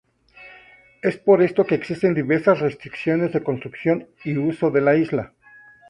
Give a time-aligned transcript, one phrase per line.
[1.03, 5.33] Es por esto que existen diversas restricciones de construcción y uso de la isla.